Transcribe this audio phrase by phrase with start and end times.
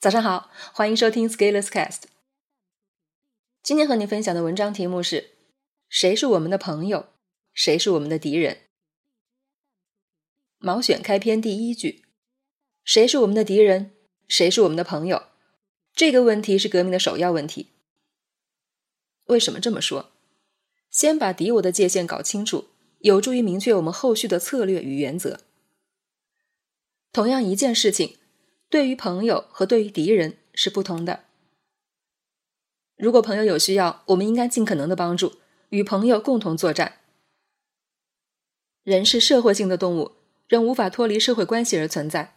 [0.00, 2.04] 早上好，欢迎收听 Scaleless Cast。
[3.62, 5.32] 今天和你分享的文章题目是：
[5.90, 7.10] 谁是我们的朋友，
[7.52, 8.62] 谁是我们的敌人？
[10.56, 12.06] 毛选开篇第一句：
[12.82, 13.94] 谁是我们的敌人，
[14.26, 15.24] 谁是我们的朋友？
[15.92, 17.68] 这个问题是革命的首要问题。
[19.26, 20.12] 为什么这么说？
[20.88, 22.68] 先把敌我的界限搞清楚，
[23.00, 25.40] 有助于明确我们后续的策略与原则。
[27.12, 28.16] 同样一件事情。
[28.70, 31.24] 对于朋友和对于敌人是不同的。
[32.96, 35.34] 如果朋友有需要，我们应该尽可能的帮助，
[35.70, 36.98] 与朋友共同作战。
[38.84, 40.12] 人是社会性的动物，
[40.46, 42.36] 人无法脱离社会关系而存在。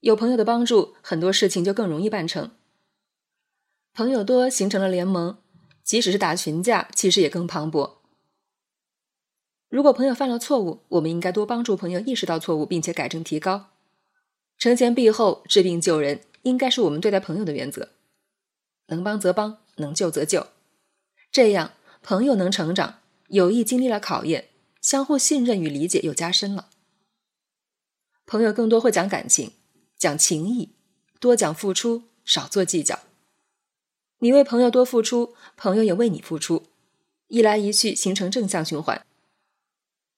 [0.00, 2.50] 有朋友的帮助，很多事情就更容易办成。
[3.94, 5.38] 朋友多，形成了联盟，
[5.82, 7.94] 即使是打群架，气势也更磅礴。
[9.70, 13.69] 如果朋友犯了错误，我们应该多帮助朋友意识到错误，并且改正提高。
[14.60, 17.88] 惩前毖后，治病救人，应该是我们对待朋友的原则。
[18.88, 20.48] 能帮则帮，能救则救，
[21.32, 22.98] 这样朋友能成长，
[23.28, 24.50] 友谊经历了考验，
[24.82, 26.68] 相互信任与理解又加深了。
[28.26, 29.52] 朋友更多会讲感情，
[29.96, 30.68] 讲情谊，
[31.18, 32.98] 多讲付出，少做计较。
[34.18, 36.66] 你为朋友多付出，朋友也为你付出，
[37.28, 39.06] 一来一去形成正向循环。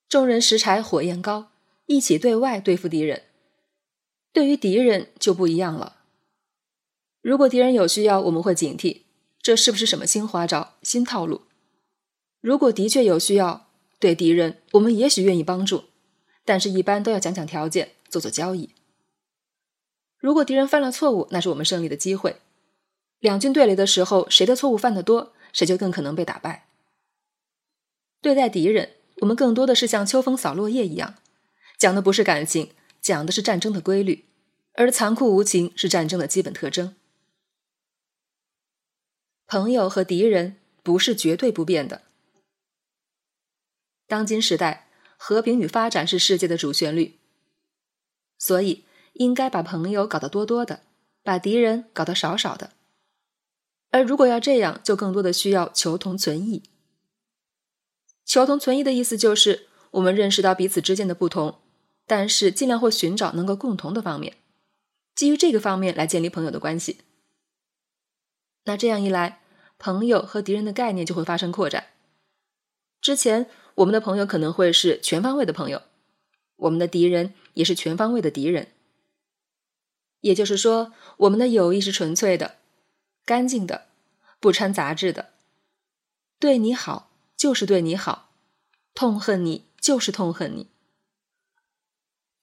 [0.09, 1.51] 众人拾柴火焰高，
[1.85, 3.23] 一起对外对付敌人。
[4.33, 5.97] 对于敌人就不一样了。
[7.21, 9.03] 如果敌人有需要，我们会警惕，
[9.41, 11.43] 这是不是什么新花招、新套路？
[12.41, 13.67] 如果的确有需要，
[13.99, 15.85] 对敌人我们也许愿意帮助，
[16.43, 18.71] 但是一般都要讲讲条件，做做交易。
[20.17, 22.37] 如果敌人犯了错误，那是我们胜利的机会。
[23.19, 26.67] 两军对垒的时候，谁的错误犯得多，谁就更可能被打败。
[28.19, 31.15] 对待敌人，我们更多的是像秋风扫落叶一样，
[31.77, 32.71] 讲的不是感情。
[33.03, 34.23] 讲的是战争的规律，
[34.75, 36.95] 而残酷无情是战争的基本特征。
[39.45, 42.03] 朋友和敌人不是绝对不变的。
[44.07, 44.87] 当今时代，
[45.17, 47.19] 和平与发展是世界的主旋律，
[48.37, 50.83] 所以应该把朋友搞得多多的，
[51.21, 52.71] 把敌人搞得少少的。
[53.91, 56.63] 而如果要这样，就更多的需要求同存异。
[58.23, 61.59] 求同存异的意思就是，我们认识到彼此之间的不同。
[62.05, 64.37] 但是尽量会寻找能够共同的方面，
[65.15, 66.99] 基于这个方面来建立朋友的关系。
[68.65, 69.41] 那这样一来，
[69.77, 71.87] 朋友和敌人的概念就会发生扩展。
[73.01, 75.81] 之前我们的朋友可能会是全方位的朋友，
[76.55, 78.69] 我们的敌人也是全方位的敌人。
[80.21, 82.55] 也就是说，我们的友谊是纯粹的、
[83.25, 83.87] 干净的、
[84.39, 85.31] 不掺杂质的。
[86.39, 88.29] 对你好就是对你好，
[88.93, 90.69] 痛恨你就是痛恨你。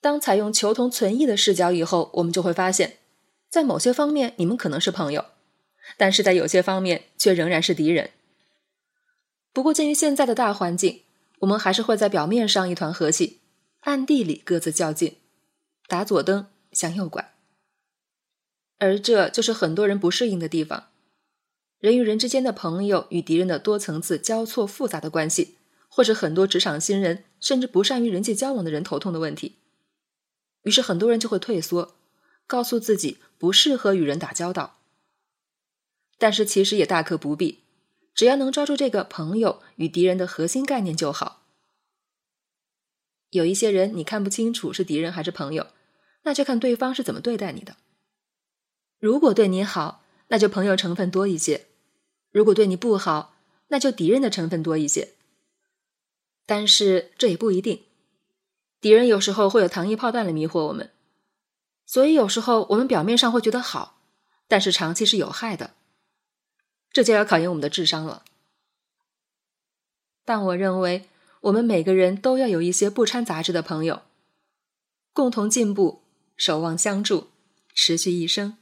[0.00, 2.96] 当采用求同存异的视角以后，我们就会发现，
[3.48, 5.26] 在某些方面你们可能是朋友，
[5.96, 8.10] 但是在有些方面却仍然是敌人。
[9.52, 11.02] 不过，鉴于现在的大环境，
[11.40, 13.40] 我们还是会在表面上一团和气，
[13.80, 15.16] 暗地里各自较劲，
[15.86, 17.34] 打左灯向右拐。
[18.78, 20.86] 而这就是很多人不适应的地方：
[21.78, 25.56] 人与人之间的朋友与敌人的多层次交错复杂的关系，
[25.88, 29.56] 或者很多职场新人甚至不善于人际交往的人头痛的问题。
[30.62, 31.94] 于是很多人就会退缩，
[32.46, 34.78] 告诉自己不适合与人打交道。
[36.18, 37.60] 但是其实也大可不必，
[38.14, 41.46] 只要能抓住这个朋友与敌人的核心概念就好。
[43.30, 45.68] 有一些人你看不清楚是敌人还是朋友，
[46.24, 47.76] 那就看对方是怎么对待你的。
[48.98, 51.66] 如果对你好，那就朋友成分多一些；
[52.30, 53.36] 如果对你不好，
[53.68, 55.14] 那就敌人的成分多一些。
[56.44, 57.84] 但是这也不一定。
[58.80, 60.90] 敌人有时候会有糖衣炮弹来迷惑我们，
[61.84, 64.00] 所以有时候我们表面上会觉得好，
[64.48, 65.74] 但是长期是有害的。
[66.92, 68.24] 这就要考验我们的智商了。
[70.24, 71.08] 但我认为，
[71.42, 74.02] 我们每个人都要有一些不掺杂质的朋友，
[75.12, 76.02] 共同进步，
[76.36, 77.28] 守望相助，
[77.74, 78.56] 持续一生。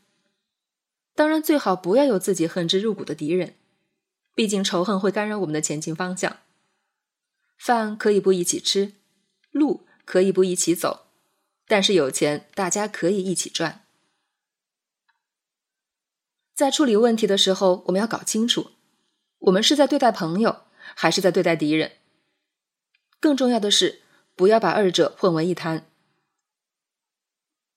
[1.15, 3.55] 当然，最好不要有自己恨之入骨的敌人，
[4.35, 6.39] 毕竟仇恨会干扰我们的前进方向。
[7.57, 8.93] 饭可以不一起吃，
[9.51, 9.88] 路。
[10.09, 11.05] 可以不一起走，
[11.67, 13.85] 但是有钱大家可以一起赚。
[16.55, 18.71] 在处理问题的时候，我们要搞清楚，
[19.41, 20.63] 我们是在对待朋友，
[20.97, 21.93] 还是在对待敌人。
[23.21, 24.01] 更重要的是，
[24.35, 25.85] 不要把二者混为一谈。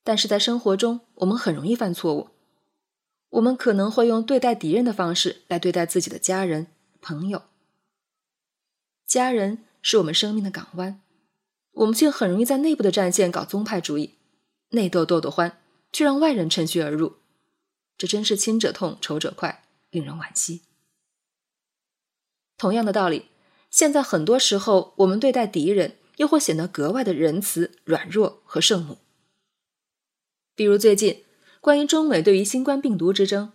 [0.02, 2.30] 但是在生活中，我们很容易犯错误，
[3.28, 6.68] 我们可能会用对待敌人的方式来对待自己的家人、
[7.02, 7.42] 朋友。
[9.04, 11.02] 家人是我们生命的港湾。
[11.72, 14.14] 我们却很容易在内部的战线搞宗派主义，
[14.70, 15.58] 内斗斗得欢，
[15.92, 17.16] 却让外人趁虚而入，
[17.96, 20.62] 这真是亲者痛，仇者快，令人惋惜。
[22.58, 23.26] 同样的道理，
[23.70, 28.98] 现在很多时候，我们对待敌人又会显得格外的仁慈、软弱和圣母。
[30.54, 31.24] 比如最近
[31.60, 33.52] 关于中美对于新冠病毒之争，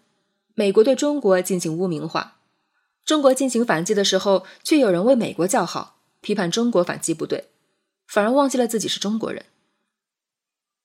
[0.55, 2.39] 美国对中国进行污名化，
[3.05, 7.49] 中国进行反击的时候，却有人为美国叫好，批判中国反击不对，
[8.07, 9.45] 反而忘记了自己是中国人。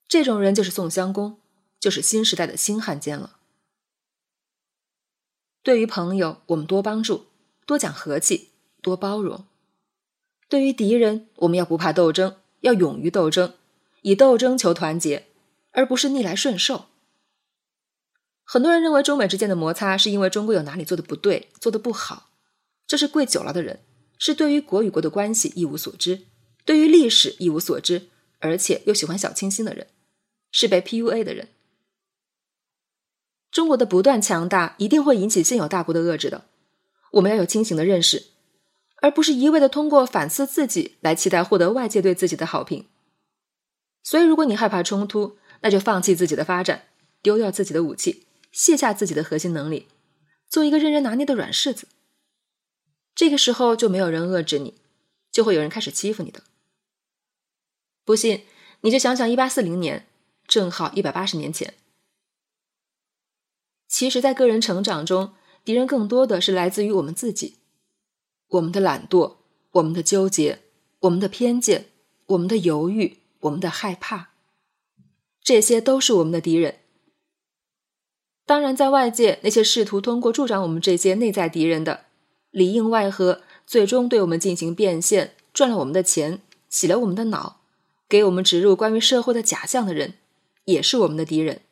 [0.07, 1.39] 这种人就是宋襄公，
[1.81, 3.39] 就是新时代的新汉奸了。
[5.63, 7.27] 对于朋友，我们多帮助，
[7.65, 8.51] 多讲和气，
[8.83, 9.47] 多包容；
[10.49, 13.55] 对于敌人，我们要不怕斗争，要勇于斗争，
[14.03, 15.29] 以斗争求团结。
[15.75, 16.85] 而不是逆来顺受。
[18.45, 22.29] 很多人认为中美之间的摩擦是因为中国有哪里做的不对、做的不好，
[22.87, 23.83] 这是跪久了的人，
[24.19, 26.27] 是对于国与国的关系一无所知，
[26.65, 29.89] 对于历史一无所知，而且又喜欢小清新的人，
[30.51, 31.49] 是被 PUA 的人。
[33.51, 36.47] 中国的不断强大一定会引起现有大国的遏制的，
[37.13, 38.29] 我们要有清醒的认识，
[39.03, 42.87] 而不是一味的通过反思自己来期待获得外界对自己的好评。
[44.03, 46.87] 所以，如果你害怕冲突，那就放弃自己的发展，
[47.21, 49.87] 丢掉自己的武器，卸下自己的核心能力，
[50.49, 51.87] 做一个任人拿捏的软柿子。
[53.15, 54.75] 这个时候就没有人遏制你，
[55.31, 56.43] 就会有人开始欺负你的。
[58.13, 58.43] 不信，
[58.83, 60.07] 你就想想一八四零年，
[60.47, 61.73] 正好一百八十年前。
[63.89, 65.33] 其实，在个人成长中，
[65.65, 67.57] 敌人更多的是来自于我们自己，
[68.49, 69.37] 我们的懒惰，
[69.71, 70.59] 我们的纠结，
[71.01, 71.87] 我们的偏见，
[72.27, 74.33] 我们的犹豫，我们的害怕。
[75.43, 76.81] 这些都是我们的敌人。
[78.45, 82.05] 当然，在外界那些试图通过助长我们这些内在敌人的，
[82.51, 87.62] 里应外合，最终对我们进行变现，赚了我们的钱，洗了我们的脑，
[88.13, 90.19] 给我们植入关于社会的假象的人，
[90.65, 91.63] 也是我们的敌人。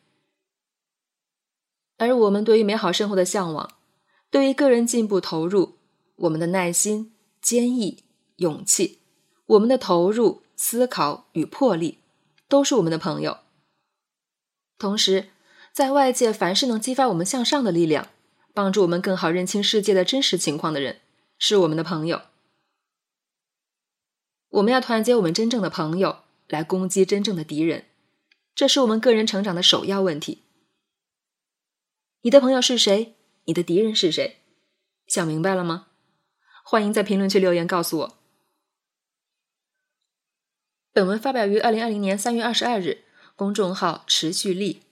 [1.97, 3.75] 而我们对于美好生活的向往，
[4.31, 5.77] 对于个人进步投入，
[6.15, 8.05] 我们的耐心、坚毅、
[8.37, 9.01] 勇气，
[9.45, 11.99] 我们的投入、思考与魄力，
[12.47, 13.37] 都是我们的朋友。
[14.79, 15.29] 同时，
[15.71, 18.07] 在外界凡是能激发我们向上的力量，
[18.51, 21.01] 帮助我们更好认清世界的真实情况的人，
[21.37, 22.23] 是我们的朋友。
[24.49, 27.85] 我们要团结我们真正的朋友，来攻击真正的敌人，
[28.53, 30.43] 这是我们个人成长的首要问题。
[32.21, 33.15] 你的朋友是谁？
[33.45, 34.37] 你的敌人是谁？
[35.07, 35.87] 想明白了吗？
[36.63, 38.17] 欢迎在评论区留言告诉我。
[40.93, 43.05] 本文发表于二零二零年三月二十二日。
[43.33, 44.83] 公众号持续力。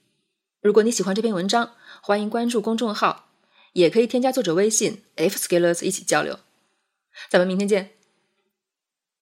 [0.59, 3.29] 如果你喜欢这篇文章，欢迎关注公众号，
[3.73, 6.39] 也可以添加作者微信 f scalers 一起交流。
[7.29, 7.98] 咱们明天见。